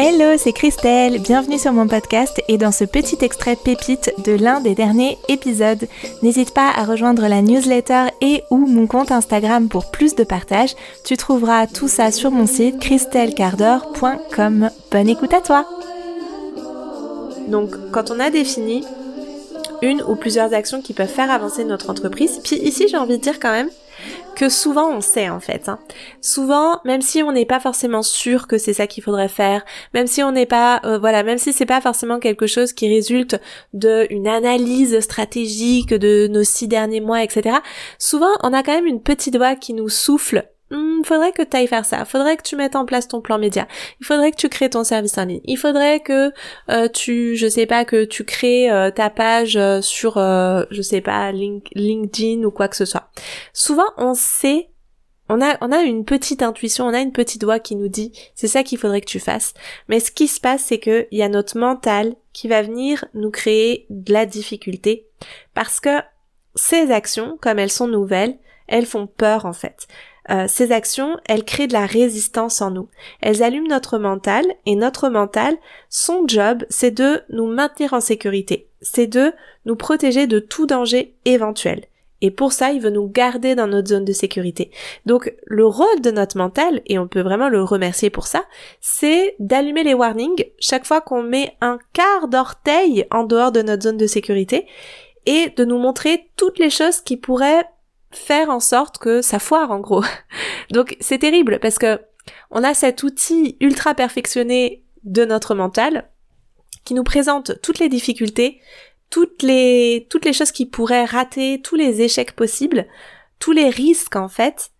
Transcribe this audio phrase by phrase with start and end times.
[0.00, 4.60] Hello, c'est Christelle, bienvenue sur mon podcast et dans ce petit extrait pépite de l'un
[4.60, 5.88] des derniers épisodes.
[6.22, 10.76] N'hésite pas à rejoindre la newsletter et ou mon compte Instagram pour plus de partage.
[11.04, 14.70] Tu trouveras tout ça sur mon site christellecardor.com.
[14.92, 15.66] Bonne écoute à toi
[17.48, 18.84] Donc quand on a défini
[19.82, 23.22] une ou plusieurs actions qui peuvent faire avancer notre entreprise, puis ici j'ai envie de
[23.22, 23.68] dire quand même
[24.38, 25.68] que souvent on sait en fait.
[25.68, 25.80] Hein.
[26.20, 29.64] Souvent, même si on n'est pas forcément sûr que c'est ça qu'il faudrait faire,
[29.94, 32.88] même si on n'est pas, euh, voilà, même si c'est pas forcément quelque chose qui
[32.88, 33.40] résulte
[33.74, 37.56] d'une analyse stratégique de nos six derniers mois, etc.
[37.98, 41.56] Souvent, on a quand même une petite voix qui nous souffle Hmm, faudrait que tu
[41.56, 43.66] ailles faire ça, faudrait que tu mettes en place ton plan média,
[44.00, 46.30] il faudrait que tu crées ton service en ligne, il faudrait que
[46.68, 51.00] euh, tu, je sais pas, que tu crées euh, ta page euh, sur, je sais
[51.00, 53.08] pas, LinkedIn ou quoi que ce soit.
[53.54, 54.68] Souvent, on sait,
[55.30, 58.12] on a, on a une petite intuition, on a une petite voix qui nous dit,
[58.34, 59.54] c'est ça qu'il faudrait que tu fasses.
[59.88, 63.06] Mais ce qui se passe, c'est que il y a notre mental qui va venir
[63.14, 65.06] nous créer de la difficulté
[65.54, 66.02] parce que
[66.54, 69.86] ces actions, comme elles sont nouvelles, elles font peur en fait.
[70.30, 72.88] Euh, ces actions, elles créent de la résistance en nous.
[73.20, 75.56] Elles allument notre mental et notre mental,
[75.88, 78.68] son job, c'est de nous maintenir en sécurité.
[78.80, 79.32] C'est de
[79.64, 81.86] nous protéger de tout danger éventuel.
[82.20, 84.70] Et pour ça, il veut nous garder dans notre zone de sécurité.
[85.06, 88.44] Donc, le rôle de notre mental, et on peut vraiment le remercier pour ça,
[88.80, 93.84] c'est d'allumer les warnings chaque fois qu'on met un quart d'orteil en dehors de notre
[93.84, 94.66] zone de sécurité
[95.26, 97.68] et de nous montrer toutes les choses qui pourraient
[98.10, 100.04] faire en sorte que ça foire en gros.
[100.70, 102.00] Donc c'est terrible parce que
[102.50, 106.10] on a cet outil ultra perfectionné de notre mental
[106.84, 108.60] qui nous présente toutes les difficultés,
[109.10, 112.86] toutes les toutes les choses qui pourraient rater, tous les échecs possibles,
[113.38, 114.70] tous les risques en fait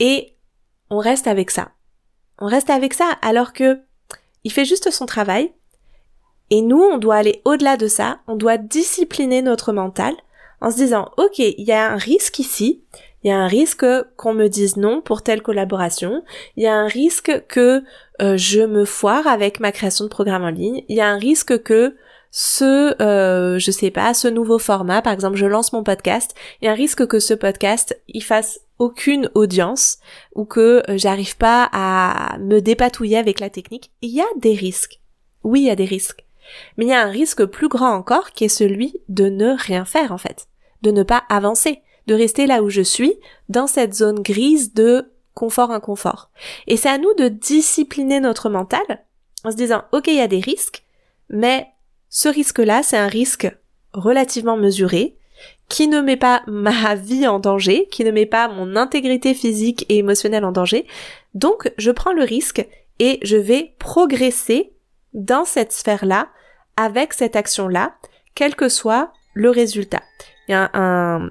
[0.00, 0.36] et
[0.90, 1.72] on reste avec ça.
[2.38, 3.80] On reste avec ça alors que
[4.44, 5.52] il fait juste son travail
[6.50, 10.14] et nous on doit aller au-delà de ça, on doit discipliner notre mental
[10.64, 12.82] en se disant, ok, il y a un risque ici,
[13.22, 13.84] il y a un risque
[14.16, 16.22] qu'on me dise non pour telle collaboration,
[16.56, 17.82] il y a un risque que
[18.22, 21.18] euh, je me foire avec ma création de programme en ligne, il y a un
[21.18, 21.96] risque que
[22.30, 26.64] ce, euh, je sais pas, ce nouveau format, par exemple, je lance mon podcast, il
[26.64, 29.98] y a un risque que ce podcast, il fasse aucune audience
[30.34, 33.92] ou que euh, j'arrive pas à me dépatouiller avec la technique.
[34.00, 35.00] Il y a des risques.
[35.44, 36.24] Oui, il y a des risques.
[36.76, 39.84] Mais il y a un risque plus grand encore qui est celui de ne rien
[39.84, 40.48] faire en fait
[40.84, 43.14] de ne pas avancer, de rester là où je suis,
[43.48, 46.30] dans cette zone grise de confort-inconfort.
[46.68, 49.04] Et c'est à nous de discipliner notre mental
[49.42, 50.84] en se disant, ok, il y a des risques,
[51.28, 51.66] mais
[52.08, 53.50] ce risque-là, c'est un risque
[53.92, 55.16] relativement mesuré,
[55.68, 59.84] qui ne met pas ma vie en danger, qui ne met pas mon intégrité physique
[59.88, 60.86] et émotionnelle en danger.
[61.34, 62.66] Donc, je prends le risque
[62.98, 64.72] et je vais progresser
[65.12, 66.28] dans cette sphère-là,
[66.76, 67.94] avec cette action-là,
[68.34, 70.02] quel que soit le résultat
[70.48, 71.30] il y a un,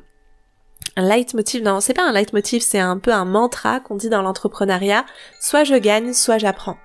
[0.95, 4.21] un leitmotiv, non, c'est pas un leitmotiv, c'est un peu un mantra qu'on dit dans
[4.21, 5.05] l'entrepreneuriat,
[5.39, 6.77] soit je gagne, soit j'apprends.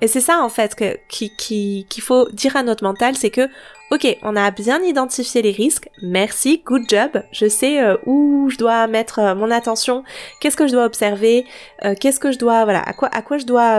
[0.00, 3.48] Et c'est ça en fait que, qu'il faut dire à notre mental, c'est que,
[3.90, 8.58] ok, on a bien identifié les risques, merci, good job, je sais euh, où je
[8.58, 10.02] dois mettre euh, mon attention,
[10.40, 11.46] qu'est-ce que je dois observer,
[11.84, 13.76] euh, qu'est-ce que je dois, voilà, à quoi, à quoi je dois,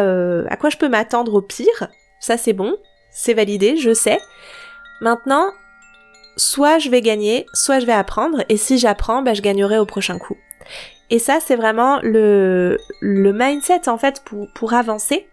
[0.50, 1.90] à quoi je peux m'attendre au pire,
[2.20, 2.78] ça c'est bon,
[3.12, 4.20] c'est validé, je sais.
[5.02, 5.52] Maintenant,
[6.38, 9.86] soit je vais gagner, soit je vais apprendre, et si j'apprends, bah, je gagnerai au
[9.86, 10.38] prochain coup.
[11.10, 15.28] Et ça, c'est vraiment le, le mindset en fait pour, pour avancer.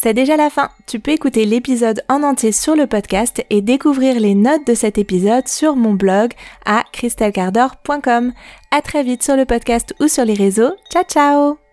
[0.00, 0.70] C'est déjà la fin.
[0.86, 4.96] Tu peux écouter l'épisode en entier sur le podcast et découvrir les notes de cet
[4.96, 8.32] épisode sur mon blog à christelcardor.com.
[8.70, 10.72] À très vite sur le podcast ou sur les réseaux.
[10.92, 11.67] Ciao ciao